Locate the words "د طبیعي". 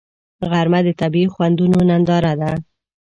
0.87-1.27